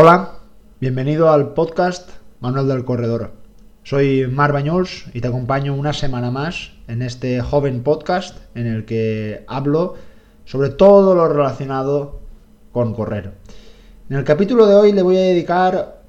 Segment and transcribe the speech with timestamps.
[0.00, 0.34] Hola,
[0.80, 3.32] bienvenido al podcast Manuel del Corredor.
[3.82, 8.84] Soy Mar Bañols y te acompaño una semana más en este joven podcast en el
[8.84, 9.96] que hablo
[10.44, 12.20] sobre todo lo relacionado
[12.70, 13.32] con correr.
[14.08, 16.00] En el capítulo de hoy le voy a dedicar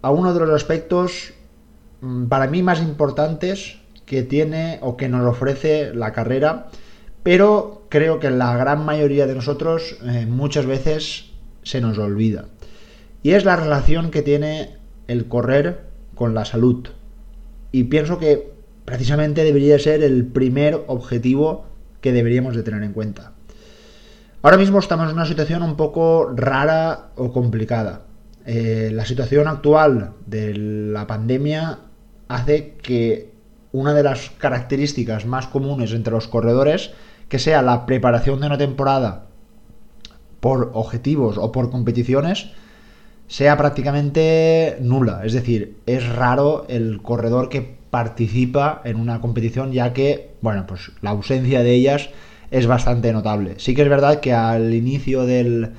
[0.00, 1.34] a uno de los aspectos
[2.00, 6.68] mm, para mí más importantes que tiene o que nos ofrece la carrera,
[7.22, 11.32] pero creo que la gran mayoría de nosotros eh, muchas veces
[11.64, 12.46] se nos olvida
[13.26, 14.76] y es la relación que tiene
[15.08, 15.80] el correr
[16.14, 16.86] con la salud.
[17.72, 18.52] Y pienso que
[18.84, 21.64] precisamente debería ser el primer objetivo
[22.00, 23.32] que deberíamos de tener en cuenta.
[24.42, 28.02] Ahora mismo estamos en una situación un poco rara o complicada.
[28.44, 31.80] Eh, la situación actual de la pandemia
[32.28, 33.32] hace que
[33.72, 36.92] una de las características más comunes entre los corredores,
[37.28, 39.26] que sea la preparación de una temporada
[40.38, 42.52] por objetivos o por competiciones,
[43.28, 45.22] sea prácticamente nula.
[45.24, 50.92] Es decir, es raro el corredor que participa en una competición ya que, bueno, pues
[51.00, 52.10] la ausencia de ellas
[52.50, 53.54] es bastante notable.
[53.58, 55.72] Sí que es verdad que al inicio del,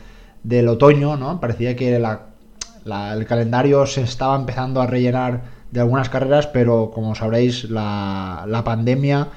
[0.44, 1.40] del otoño, ¿no?
[1.40, 7.70] Parecía que el calendario se estaba empezando a rellenar de algunas carreras, pero como sabréis,
[7.70, 9.28] la, la pandemia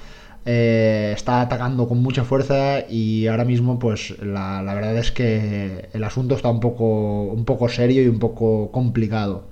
[0.47, 6.03] eh, está atacando con mucha fuerza y ahora mismo pues la, verdad es que el
[6.03, 9.45] asunto está un poco, un poco serio y un poco complicado.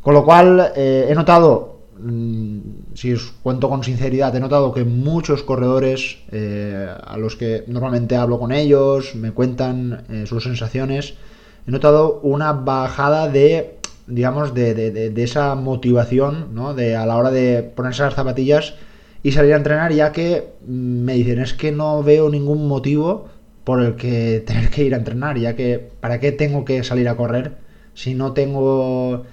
[0.00, 2.58] Con lo cual eh, he notado, mm,
[2.94, 8.16] si os cuento con sinceridad, he notado que muchos corredores eh, a los que normalmente
[8.16, 11.14] hablo con ellos, me cuentan sus sensaciones,
[11.66, 16.74] he notado una bajada de digamos, de, de, esa motivación, ¿no?
[16.74, 18.74] De a la hora de ponerse las zapatillas,
[19.26, 23.26] y salir a entrenar ya que me dicen es que no veo ningún motivo
[23.64, 27.08] por el que tener que ir a entrenar, ya que ¿para qué tengo que salir
[27.08, 27.56] a correr
[27.92, 29.24] si no tengo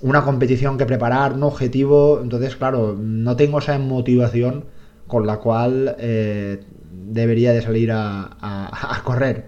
[0.00, 2.18] una competición que preparar, un objetivo?
[2.20, 4.64] Entonces, claro, no tengo esa motivación
[5.06, 9.46] con la cual eh, debería de salir a, correr.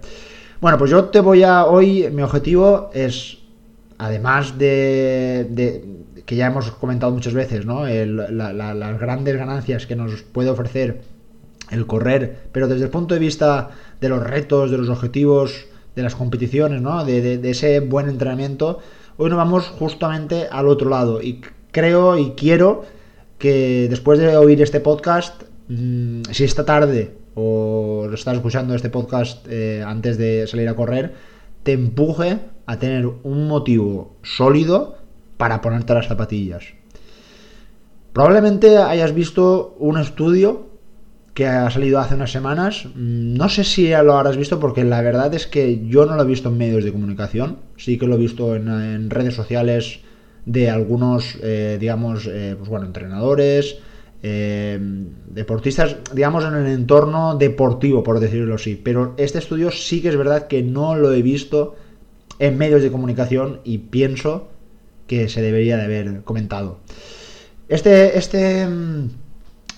[0.61, 1.65] Bueno, pues yo te voy a...
[1.65, 3.39] Hoy mi objetivo es,
[3.99, 7.87] además de que ya hemos comentado muchas veces, ¿no?
[7.87, 11.03] las grandes ganancias que nos puede ofrecer
[11.71, 13.71] el correr, pero desde el punto de vista
[14.01, 17.05] de los retos, de los objetivos, de las competiciones, ¿no?
[17.05, 18.81] De, ese buen entrenamiento,
[19.17, 21.23] hoy nos vamos justamente al otro lado.
[21.23, 21.41] Y
[21.71, 22.85] creo y quiero
[23.39, 29.47] que después de oír este podcast, mm, si esta tarde o estás escuchando este podcast
[29.49, 31.15] eh, antes de salir a correr,
[31.63, 35.04] te empuje a tener un motivo sólido
[35.37, 36.65] para ponerte las zapatillas.
[38.13, 40.75] Probablemente hayas visto un estudio
[41.35, 42.87] que ha salido hace unas semanas.
[42.95, 46.23] Mm, no sé si lo habrás visto porque la verdad es que yo no lo
[46.23, 47.59] he visto en medios de comunicación.
[47.77, 50.01] Sí que lo he visto en, redes sociales
[50.47, 53.79] de algunos, eh, digamos, eh, pues bueno, entrenadores,
[54.23, 54.79] eh,
[55.27, 58.81] deportistas, digamos, en el entorno deportivo, por decirlo así.
[58.83, 61.75] Pero este estudio sí que es verdad que no lo he visto
[62.39, 64.49] en medios de comunicación y pienso
[65.07, 66.79] que se debería de haber comentado.
[67.69, 69.09] Este, este mm,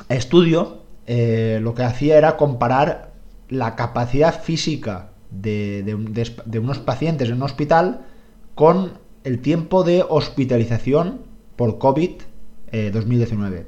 [0.09, 3.13] estudio eh, lo que hacía era comparar
[3.49, 5.97] la capacidad física de,
[6.59, 8.07] unos pacientes en un hospital
[8.55, 8.93] con
[9.25, 11.21] el tiempo de hospitalización
[11.57, 12.11] por COVID
[12.93, 13.59] 2019.
[13.59, 13.67] Eh,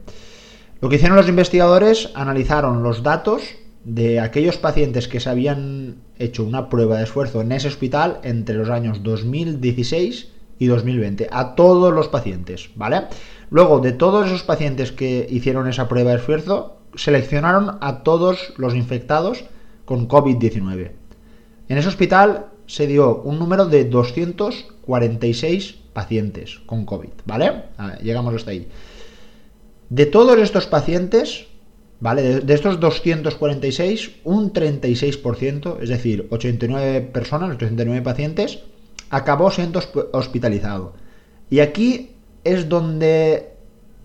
[0.81, 3.43] lo que hicieron los investigadores, analizaron los datos
[3.85, 8.57] de aquellos pacientes que se habían hecho una prueba de esfuerzo en ese hospital entre
[8.57, 13.03] los años 2016 y 2020 a todos los pacientes, ¿vale?
[13.51, 18.75] Luego, de todos esos pacientes que hicieron esa prueba de esfuerzo, seleccionaron a todos los
[18.75, 19.45] infectados
[19.85, 20.91] con COVID-19.
[21.69, 27.65] En ese hospital se dio un número de 246 pacientes con COVID, ¿vale?
[28.03, 28.69] llegamos hasta ahí.
[29.89, 31.47] De todos estos pacientes,
[32.01, 32.23] ¿vale?
[32.23, 38.61] De, de, estos 246, un 36%, es decir, 89 personas, 89 pacientes,
[39.11, 39.81] acabó siendo
[40.13, 40.95] hospitalizado.
[41.51, 43.53] Y aquí es donde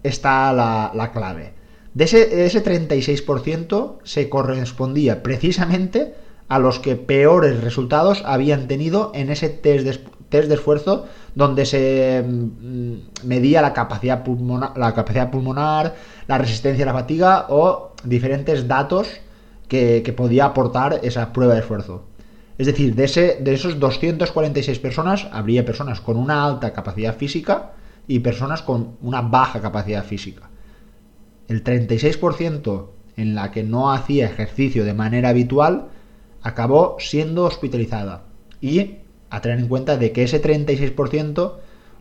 [0.04, 1.54] está la, clave.
[1.94, 6.16] De ese, ese 36% se correspondía precisamente
[6.48, 11.06] a los que peores resultados habían tenido en ese test de, test de esfuerzo
[11.36, 15.96] donde se mm, medía la capacidad, pulmonar, la capacidad pulmonar,
[16.28, 19.08] la resistencia a la fatiga o diferentes datos
[19.68, 22.04] que podía aportar esa prueba de esfuerzo.
[22.58, 27.74] Es decir, de, ese, de esos 246 personas, habría personas con una alta capacidad física
[28.08, 30.50] y personas con una baja capacidad física.
[31.48, 35.88] El 36% en la que no hacía ejercicio de manera habitual
[36.42, 38.26] acabó siendo hospitalizada.
[38.62, 38.98] Y
[39.30, 41.54] a tener en cuenta de que ese 36%,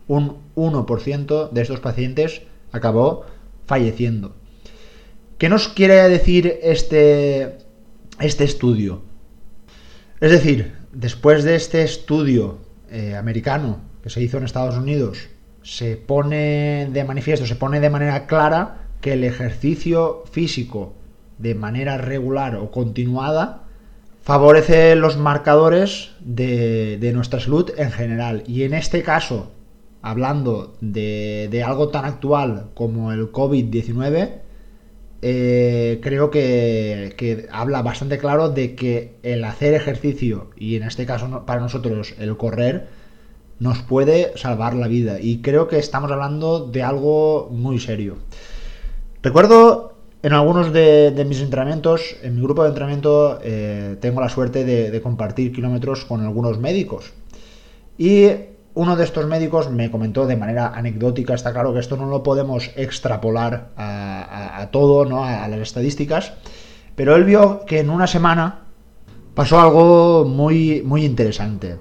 [0.07, 3.25] un 1% de estos pacientes acabó
[3.65, 4.35] falleciendo.
[5.37, 7.57] ¿Qué nos quiere decir este,
[8.19, 9.01] este estudio?
[10.23, 12.59] Es decir, después de este estudio
[12.89, 15.27] eh, americano que se hizo en Estados Unidos,
[15.63, 20.93] se pone de manifiesto, se pone de manera clara que el ejercicio físico
[21.39, 23.63] de manera regular o continuada
[24.21, 28.45] favorece los marcadores de, nuestra salud en general.
[28.47, 29.51] Y en este caso,
[30.01, 34.35] hablando de, algo tan actual como el COVID-19,
[35.23, 41.05] eh, creo que, que, habla bastante claro de que el hacer ejercicio, y en este
[41.05, 42.87] caso para nosotros el correr,
[43.59, 45.19] nos puede salvar la vida.
[45.21, 48.17] Y creo que estamos hablando de algo muy serio.
[49.21, 49.93] Recuerdo
[50.23, 55.01] en algunos de, mis entrenamientos, en mi grupo de entrenamiento, eh, tengo la suerte de,
[55.01, 57.13] compartir kilómetros con algunos médicos.
[57.97, 58.27] Y
[58.75, 62.23] uno de estos médicos me comentó de manera anecdótica, está claro que esto no lo
[62.23, 65.23] podemos extrapolar a, todo, ¿no?
[65.23, 66.33] a, las estadísticas,
[66.95, 68.63] pero él vio que en una semana
[69.35, 71.77] pasó algo muy, muy interesante.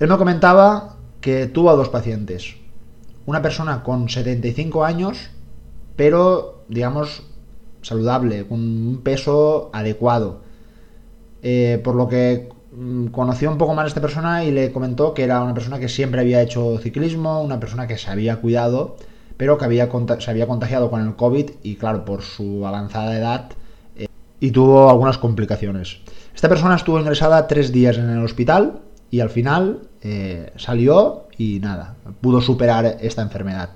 [0.00, 2.56] Él me comentaba que tuvo a dos pacientes.
[3.26, 5.30] Una persona con 75 años,
[5.96, 7.24] pero digamos
[7.82, 10.40] saludable, con un peso adecuado.
[11.42, 12.48] Eh, por lo que
[13.10, 15.88] conoció un poco más a esta persona y le comentó que era una persona que
[15.88, 18.96] siempre había hecho ciclismo, una persona que se había cuidado,
[19.36, 19.88] pero que había,
[20.18, 23.50] se había contagiado con el COVID y claro, por su avanzada edad
[23.96, 24.08] eh,
[24.40, 25.98] y tuvo algunas complicaciones.
[26.34, 31.60] Esta persona estuvo ingresada tres días en el hospital y al final eh, salió y
[31.60, 33.70] nada, pudo superar esta enfermedad.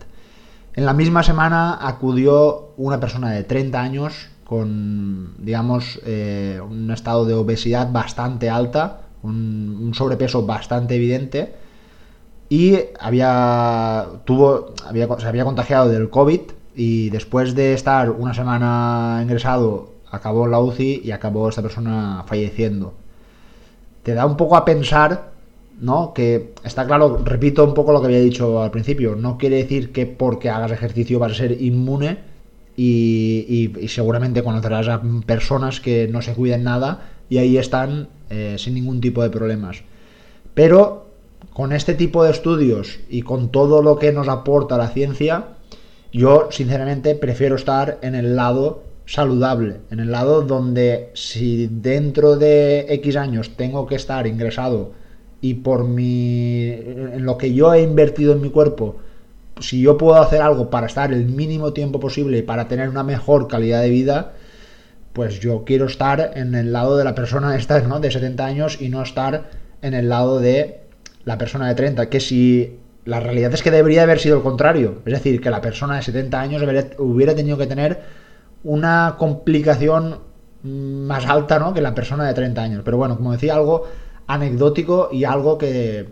[0.74, 7.24] En la misma semana acudió una persona de 30 años con, digamos, eh, un estado
[7.24, 11.54] de obesidad bastante alta, un, sobrepeso bastante evidente
[12.48, 16.40] y había, tuvo, había, se había contagiado del COVID
[16.74, 22.94] y después de estar una semana ingresado acabó la UCI y acabó esta persona falleciendo
[24.02, 25.32] te da un poco a pensar,
[25.80, 26.12] ¿no?
[26.12, 29.92] Que está claro, repito un poco lo que había dicho al principio, no quiere decir
[29.92, 32.31] que porque hagas ejercicio vas a ser inmune
[32.76, 38.74] y, seguramente conocerás a personas que no se cuiden nada y ahí están eh, sin
[38.74, 39.82] ningún tipo de problemas.
[40.54, 41.06] Pero
[41.52, 45.48] con este tipo de estudios y con todo lo que nos aporta la ciencia,
[46.12, 52.86] yo sinceramente prefiero estar en el lado saludable, en el lado donde si dentro de
[52.88, 54.92] X años tengo que estar ingresado
[55.40, 58.96] y por mi en lo que yo he invertido en mi cuerpo,
[59.60, 63.02] si yo puedo hacer algo para estar el mínimo tiempo posible y para tener una
[63.02, 64.32] mejor calidad de vida,
[65.12, 68.00] pues yo quiero estar en el lado de la persona esta, ¿no?
[68.00, 69.50] de 70 años y no estar
[69.82, 70.80] en el lado de
[71.24, 75.02] la persona de 30, que si la realidad es que debería haber sido el contrario,
[75.04, 76.62] es decir, que la persona de 70 años
[76.98, 78.00] hubiera tenido que tener
[78.64, 80.20] una complicación
[80.62, 81.74] más alta ¿no?
[81.74, 82.82] que la persona de 30 años.
[82.84, 83.88] Pero bueno, como decía, algo
[84.26, 86.08] anecdótico y algo que,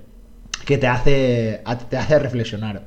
[0.67, 2.83] te, hace, te hace reflexionar.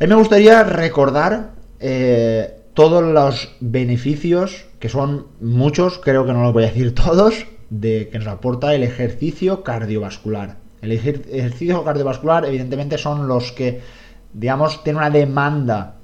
[0.00, 6.42] A mí me gustaría recordar eh, todos los beneficios, que son muchos, creo que no
[6.42, 10.56] los voy a decir todos, de que nos aporta el ejercicio cardiovascular.
[10.80, 13.82] El ejercicio cardiovascular, evidentemente, son los que,
[14.32, 15.96] digamos, tienen una demanda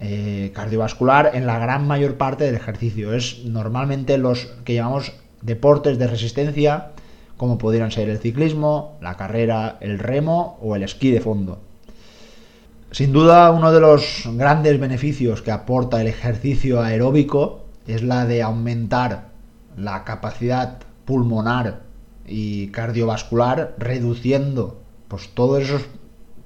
[0.00, 3.14] eh, cardiovascular en la gran mayor parte del ejercicio.
[3.14, 6.90] Es normalmente los que llamamos deportes de resistencia,
[7.38, 11.62] como podrían ser el ciclismo, la carrera, el remo o el esquí de fondo.
[12.94, 18.40] Sin duda, uno de los grandes beneficios que aporta el ejercicio aeróbico es la de
[18.40, 19.30] aumentar
[19.76, 21.80] la capacidad pulmonar
[22.24, 25.82] y cardiovascular, reduciendo pues, todos esos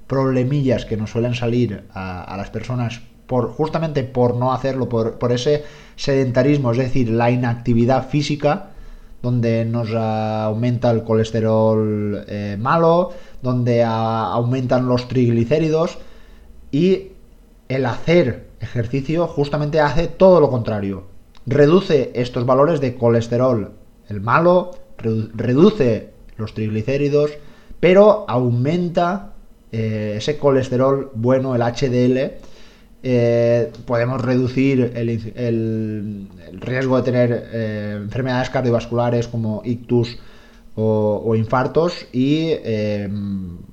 [0.07, 5.63] problemillas que nos suelen salir a las personas justamente por no hacerlo, por, ese
[5.97, 8.71] sedentarismo, es decir, la inactividad física,
[9.21, 13.11] donde nos aumenta el colesterol eh, malo,
[13.43, 15.99] donde aumentan los triglicéridos
[16.71, 17.09] y
[17.67, 21.05] el hacer ejercicio justamente hace todo lo contrario.
[21.45, 23.71] Reduce estos valores de colesterol,
[24.07, 27.31] el malo, reduce los triglicéridos,
[27.79, 29.33] pero aumenta
[29.71, 32.39] eh, ese colesterol bueno, el HDL,
[33.01, 36.27] eh, podemos reducir el,
[36.59, 40.17] riesgo de tener eh, enfermedades cardiovasculares como ictus
[40.75, 43.09] o, infartos y, eh,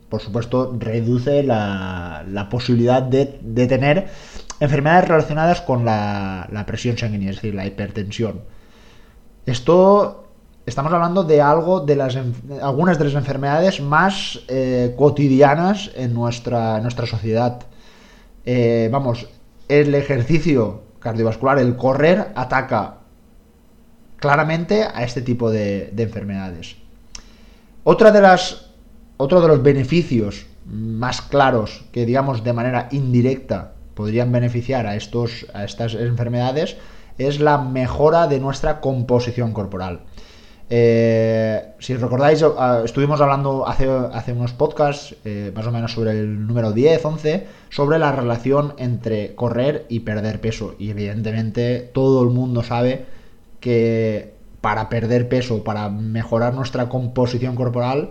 [0.09, 3.27] por supuesto, reduce la, posibilidad de,
[3.67, 4.09] tener
[4.61, 8.43] enfermedades relacionadas con la, presión sanguínea, es decir, la hipertensión.
[9.47, 10.25] Esto
[10.65, 12.19] estamos hablando de algo de las
[12.61, 17.61] algunas de las enfermedades más eh, cotidianas en nuestra, nuestra sociedad.
[18.45, 19.29] Eh, vamos,
[19.69, 22.99] el ejercicio cardiovascular, el correr, ataca
[24.17, 26.77] claramente a este tipo de, enfermedades.
[27.85, 28.66] Otra de las,
[29.17, 35.47] otro de los beneficios más claros que, digamos, de manera indirecta podrían beneficiar a, estos,
[35.55, 36.77] a estas enfermedades
[37.19, 40.01] es la mejora de nuestra composición corporal.
[40.69, 46.11] Eh, si recordáis, ah, estuvimos hablando hace, hace unos podcasts, eh, más o menos sobre
[46.11, 50.75] el número 10, 11, sobre la relación entre correr y perder peso.
[50.79, 53.07] Y evidentemente todo el mundo sabe
[53.61, 58.11] que para perder peso, para mejorar nuestra composición corporal,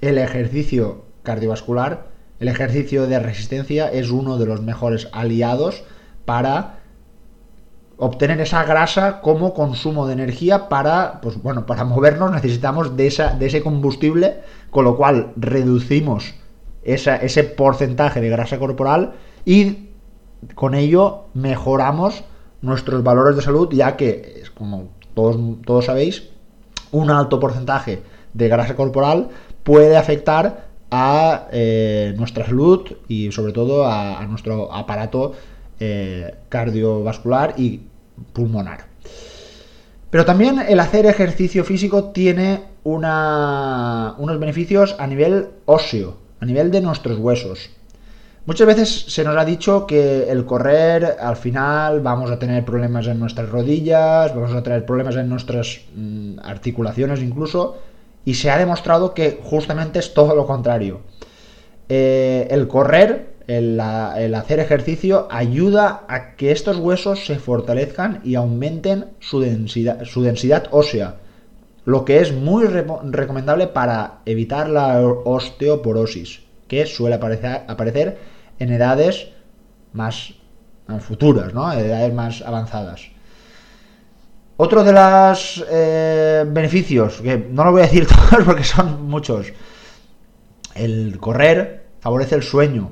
[0.00, 5.84] el ejercicio cardiovascular, el ejercicio de resistencia es uno de los mejores aliados
[6.24, 6.80] para
[7.98, 13.34] obtener esa grasa como consumo de energía para, pues bueno, para movernos necesitamos de, esa,
[13.34, 14.38] de ese combustible,
[14.70, 16.34] con lo cual reducimos
[16.82, 19.12] ese porcentaje de grasa corporal
[19.44, 19.90] y
[20.54, 22.24] con ello mejoramos
[22.62, 26.30] nuestros valores de salud, ya que, como todos, todos sabéis,
[26.92, 28.02] un alto porcentaje
[28.32, 29.28] de grasa corporal
[29.62, 35.32] puede afectar a eh, nuestra salud y sobre todo a, nuestro aparato
[35.78, 37.80] eh, cardiovascular y
[38.32, 38.86] pulmonar.
[40.10, 46.80] Pero también el hacer ejercicio físico tiene unos beneficios a nivel óseo, a nivel de
[46.80, 47.70] nuestros huesos.
[48.46, 53.06] Muchas veces se nos ha dicho que el correr al final vamos a tener problemas
[53.06, 57.76] en nuestras rodillas, vamos a tener problemas en nuestras mm, articulaciones incluso,
[58.24, 61.00] y se ha demostrado que justamente es todo lo contrario.
[61.88, 63.80] Eh, el correr el,
[64.36, 70.68] hacer ejercicio ayuda a que estos huesos se fortalezcan y aumenten su densidad, su densidad
[70.70, 71.16] ósea,
[71.84, 78.18] lo que es muy recomendable para evitar la osteoporosis, que suele aparecer,
[78.60, 79.30] en edades
[79.92, 80.34] más
[81.00, 81.72] futuras, ¿no?
[81.72, 83.08] En edades más avanzadas.
[84.62, 89.54] Otro de los eh, beneficios, que no lo voy a decir todos porque son muchos,
[90.74, 92.90] el correr favorece el sueño,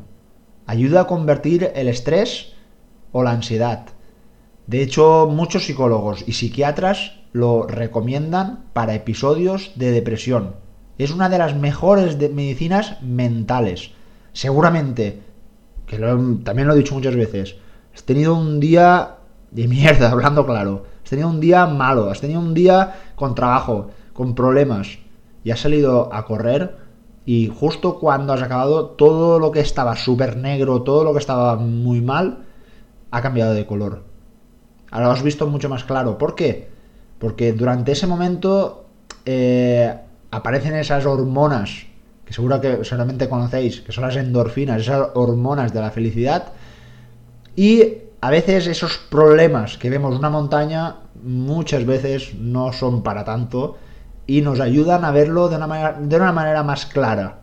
[0.64, 2.54] ayuda a convertir el estrés
[3.12, 3.84] o la ansiedad.
[4.66, 10.54] De hecho, muchos psicólogos y psiquiatras lo recomiendan para episodios de depresión.
[10.96, 13.90] Es una de las mejores medicinas mentales.
[14.32, 15.20] Seguramente,
[15.86, 17.56] que también lo he dicho muchas veces,
[17.94, 19.17] has tenido un día
[19.50, 20.84] de mierda, hablando claro.
[21.02, 24.98] Has tenido un día malo, has tenido un día con trabajo, con problemas,
[25.44, 26.88] y has salido a correr
[27.28, 31.56] y justo cuando has acabado, todo lo que estaba súper negro, todo lo que estaba
[31.56, 32.46] muy mal,
[33.10, 34.04] ha cambiado de color.
[34.90, 36.16] Ahora lo has visto mucho más claro.
[36.16, 36.70] ¿Por qué?
[37.18, 38.86] Porque durante ese momento
[39.26, 39.94] eh,
[40.30, 41.84] aparecen esas hormonas,
[42.24, 46.52] que seguro que seguramente conocéis, que son las endorfinas, esas hormonas de la felicidad.
[47.54, 53.78] Y a veces esos problemas que vemos una montaña, muchas veces no son para tanto
[54.26, 57.40] y nos ayudan a verlo de una manera, de una manera más clara.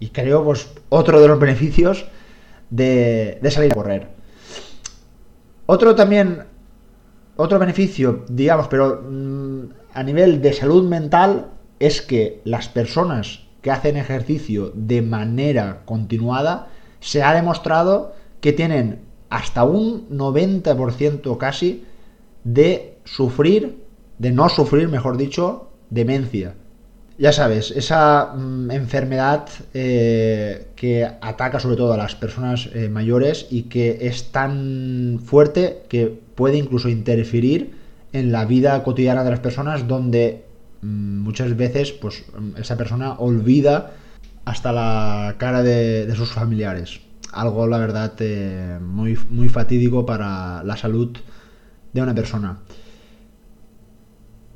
[0.00, 2.06] Y creo, pues, otro de los beneficios
[2.70, 4.08] de, salir a correr.
[5.66, 6.44] Otro también,
[7.36, 9.60] otro beneficio, digamos, pero mm,
[9.94, 16.68] a nivel de salud mental, es que las personas que hacen ejercicio de manera continuada,
[17.00, 21.84] se ha demostrado que tienen hasta un 90% casi
[22.44, 23.86] de sufrir
[24.18, 26.54] de no sufrir, mejor dicho, demencia.
[27.18, 33.46] Ya sabes, esa mm, enfermedad eh, que ataca sobre todo a las personas eh, mayores
[33.50, 37.72] y que es tan fuerte que puede incluso interferir
[38.12, 40.44] en la vida cotidiana de las personas donde
[40.82, 43.92] mm, muchas veces pues mm, esa persona olvida
[44.44, 47.00] hasta la cara de, sus familiares.
[47.32, 51.16] Algo, la verdad, eh, muy, muy fatídico para la salud
[51.92, 52.58] de una persona.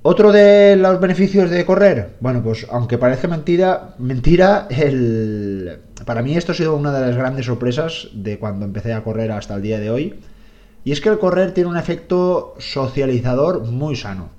[0.02, 5.78] Otro de los beneficios de correr, bueno, pues aunque parece mentira, mentira, el...
[6.06, 9.30] para mí esto ha sido una de las grandes sorpresas de cuando empecé a correr
[9.30, 10.20] hasta el día de hoy.
[10.84, 14.30] Y es que el correr tiene un efecto socializador muy sano.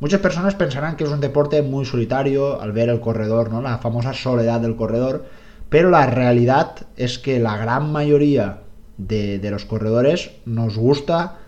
[0.00, 3.60] Muchas personas pensarán que es un deporte muy solitario al ver el corredor, ¿no?
[3.60, 5.26] La famosa soledad del corredor.
[5.70, 8.58] Pero la realidad es que la gran mayoría
[8.98, 11.38] de, de los corredores nos gusta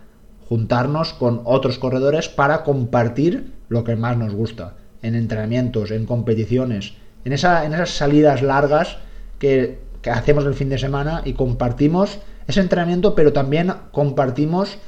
[0.48, 6.94] juntarnos con otros corredores para compartir lo que más nos gusta, en entrenamientos, en competiciones,
[7.24, 8.98] en, en esas salidas largas
[9.38, 14.78] que, que hacemos el fin de semana y compartimos ese entrenamiento, pero también compartimos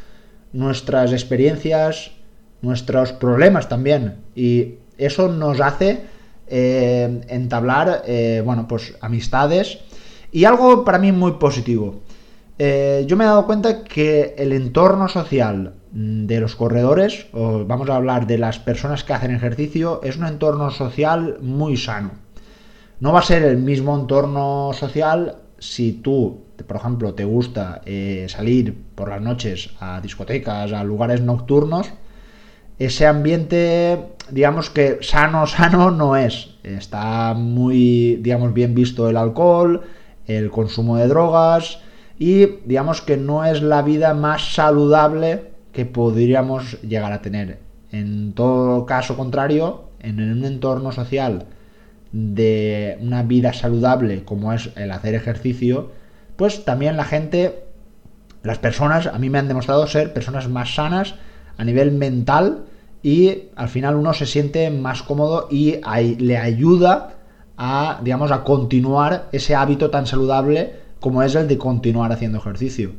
[0.52, 2.12] nuestras experiencias,
[2.62, 4.16] nuestros problemas también.
[4.34, 6.02] Y eso nos hace
[6.46, 9.78] eh, entablar, eh, bueno, pues amistades.
[10.32, 12.02] Y algo para mí muy positivo.
[12.58, 17.88] Eh, yo me he dado cuenta que el entorno social de los corredores, o vamos
[17.88, 22.12] a hablar de las personas que hacen ejercicio, es un entorno social muy sano.
[23.00, 27.82] No va a ser el mismo entorno social si tú, por ejemplo, te gusta
[28.28, 31.92] salir por las noches a discotecas, a lugares nocturnos,
[32.78, 36.56] ese ambiente, digamos que sano, sano no es.
[36.62, 39.82] Está muy, digamos, bien visto el alcohol,
[40.26, 41.80] el consumo de drogas
[42.18, 47.58] y digamos que no es la vida más saludable que podríamos llegar a tener.
[47.90, 51.46] En todo caso contrario, en un entorno social
[52.12, 55.90] de una vida saludable como es el hacer ejercicio,
[56.36, 57.64] pues también la gente,
[58.42, 61.16] las personas, a mí me han demostrado ser personas más sanas,
[61.56, 62.64] a nivel mental
[63.04, 65.76] y al final uno se siente más cómodo y
[66.18, 67.16] le ayuda
[67.58, 72.92] a, digamos, a continuar ese hábito tan saludable como es el de continuar haciendo ejercicio.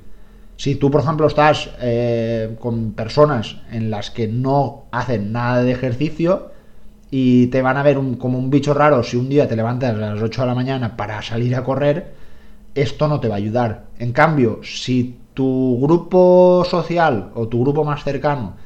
[0.57, 5.71] Si tú, por ejemplo, estás eh, con personas en las que no hacen nada de
[5.71, 6.51] ejercicio
[7.09, 9.97] y te van a ver como un bicho raro si un día te levantas a
[9.97, 12.13] las 8 de la mañana para salir a correr,
[12.75, 13.85] esto no te va a ayudar.
[13.97, 18.64] En cambio, si tu grupo social o tu grupo más cercano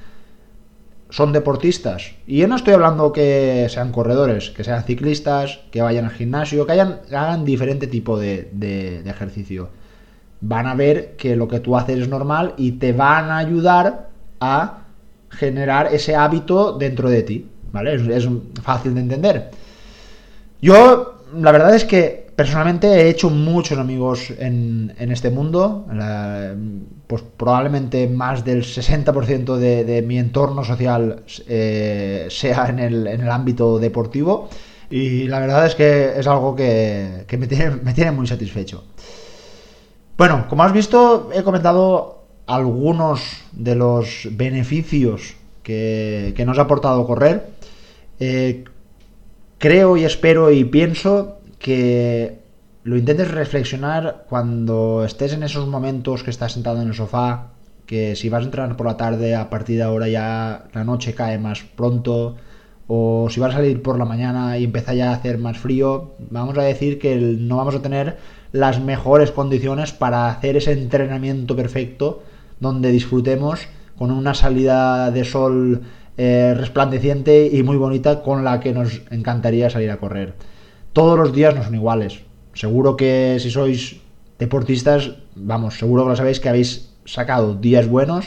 [1.10, 2.12] son deportistas.
[2.28, 6.66] Y yo no estoy hablando que sean corredores, que sean ciclistas, que vayan al gimnasio,
[6.66, 9.70] que, hagan diferente tipo de, de, ejercicio.
[10.42, 14.10] Van a ver que lo que tú haces es normal y te van a ayudar
[14.39, 14.84] a
[15.30, 17.48] generar ese hábito dentro de ti.
[17.72, 17.96] ¿Vale?
[17.96, 18.30] Es, es
[18.63, 19.51] fácil de entender.
[20.62, 25.86] Yo, la verdad es que Personalmente he hecho muchos amigos en, este mundo,
[27.05, 34.47] pues probablemente más del 60% de, mi entorno social eh, sea en el, ámbito deportivo
[34.89, 38.86] y la verdad es que es algo que, me, tiene, muy satisfecho.
[40.17, 43.19] Bueno, como has visto, he comentado algunos
[43.52, 47.49] de los beneficios que, nos ha aportado correr.
[48.21, 48.63] Eh,
[49.58, 52.39] creo y espero y pienso que
[52.84, 57.50] lo intentes reflexionar cuando estés en esos momentos que estás sentado en el sofá,
[57.86, 61.13] que si vas a entrenar por la tarde, a partir de ahora ya la noche
[61.13, 62.38] cae más pronto,
[62.88, 66.15] o si vas a salir por la mañana y empieza ya a hacer más frío,
[66.32, 68.17] vamos a decir que no vamos a tener
[68.52, 72.24] las mejores condiciones para hacer ese entrenamiento perfecto
[72.60, 73.67] donde disfrutemos
[73.98, 75.82] con una salida de sol
[76.17, 80.34] eh, resplandeciente y muy bonita con la que nos encantaría salir a correr
[80.93, 82.21] todos los días no son iguales.
[82.54, 83.97] Seguro que si sois
[84.38, 88.25] deportistas, vamos, seguro que lo sabéis que habéis sacado días buenos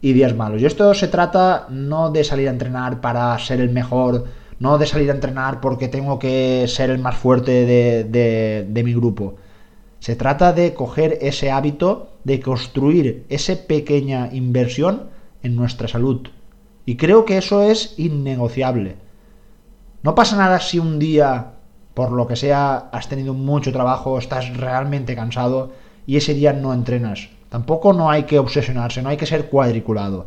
[0.00, 0.60] y días malos.
[0.60, 4.24] Y esto se trata no de salir a entrenar para ser el mejor,
[4.58, 9.36] no de salir a entrenar porque tengo que ser el más fuerte de, mi grupo.
[10.00, 15.04] Se trata de coger ese hábito, de construir esa pequeña inversión
[15.42, 16.28] en nuestra salud.
[16.84, 18.96] Y creo que eso es innegociable.
[20.02, 21.52] No pasa nada si un día
[21.94, 25.72] por lo que sea, has tenido mucho trabajo, estás realmente cansado
[26.06, 27.28] y ese día no entrenas.
[27.48, 30.26] Tampoco no hay que obsesionarse, no hay que ser cuadriculado.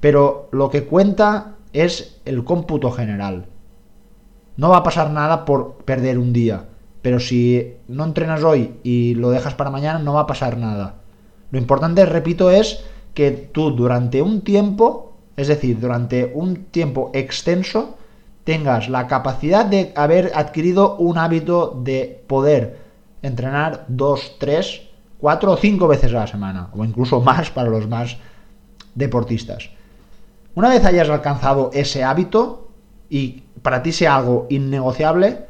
[0.00, 3.46] Pero lo que cuenta es el cómputo general.
[4.56, 6.64] No va a pasar nada por perder un día,
[7.02, 10.96] pero si no entrenas hoy y lo dejas para mañana, no va a pasar nada.
[11.50, 17.96] Lo importante, repito, es que tú durante un tiempo, es decir, durante un tiempo extenso,
[18.44, 22.78] tengas la capacidad de haber adquirido un hábito de poder
[23.22, 24.82] entrenar dos, tres,
[25.18, 28.16] cuatro o cinco veces a la semana, o incluso más para los más
[28.94, 29.70] deportistas.
[30.54, 32.68] Una vez hayas alcanzado ese hábito
[33.08, 35.46] y para ti sea algo innegociable,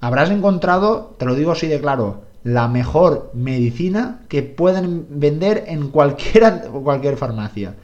[0.00, 5.88] habrás encontrado, te lo digo así de claro, la mejor medicina que pueden vender en
[5.88, 7.74] cualquier, cualquier farmacia.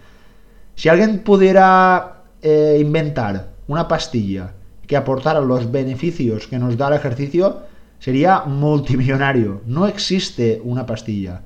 [0.75, 4.55] Si alguien pudiera eh, inventar una pastilla
[4.87, 7.63] que aportara los beneficios que nos da el ejercicio,
[8.01, 9.61] sería multimillonario.
[9.67, 11.43] No existe una pastilla.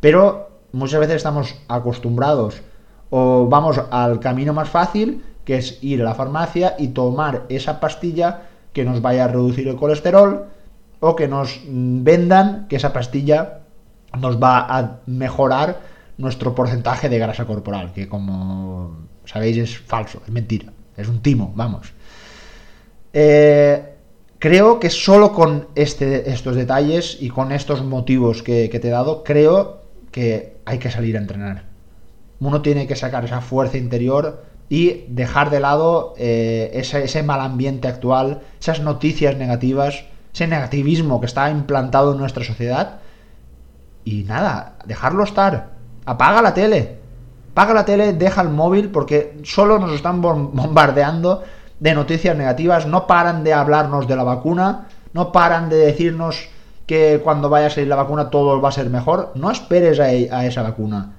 [0.00, 2.62] Pero muchas veces estamos acostumbrados
[3.10, 7.80] o vamos al camino más fácil, que es ir a la farmacia y tomar esa
[7.80, 10.46] pastilla que nos vaya a reducir el colesterol
[11.00, 13.60] o que nos vendan que esa pastilla
[14.18, 15.80] nos va a mejorar
[16.16, 20.72] nuestro porcentaje de grasa corporal, que como sabéis es falso, es mentira.
[20.98, 21.92] Es un timo, vamos.
[23.12, 23.94] Eh,
[24.38, 29.22] creo que solo con este, estos detalles y con estos motivos que, te he dado,
[29.22, 31.64] creo que hay que salir a entrenar.
[32.40, 37.40] Uno tiene que sacar esa fuerza interior y dejar de lado eh, ese, ese mal
[37.40, 42.98] ambiente actual, esas noticias negativas, ese negativismo que está implantado en nuestra sociedad.
[44.04, 45.70] Y nada, dejarlo estar.
[46.06, 46.97] Apaga la tele.
[47.58, 51.42] Apaga la tele, deja el móvil porque solo nos están bombardeando
[51.80, 52.86] de noticias negativas.
[52.86, 54.86] No paran de hablarnos de la vacuna.
[55.12, 56.50] No paran de decirnos
[56.86, 59.32] que cuando vaya a salir la vacuna todo va a ser mejor.
[59.34, 61.16] No esperes a, e, a esa vacuna.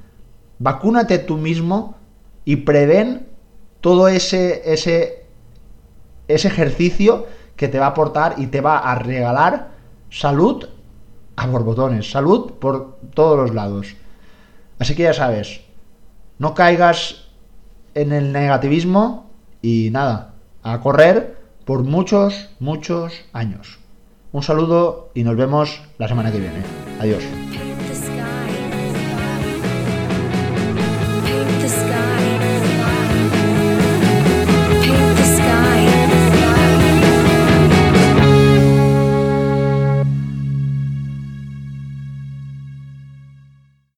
[0.60, 1.96] Vacúnate tú mismo
[2.46, 3.28] y prevén
[3.82, 5.26] todo ese, ese,
[6.30, 9.72] ese ejercicio que te va a aportar y te va a regalar
[10.10, 10.70] salud
[11.36, 13.94] a borbotones, salud por todos los lados.
[14.80, 15.68] Así que ya sabes,
[16.40, 17.28] no caigas
[17.94, 19.30] en el negativismo
[19.62, 23.80] y nada, a correr por muchos, muchos años.
[24.32, 26.64] Un saludo y nos vemos la semana que viene.
[27.00, 27.24] Adiós.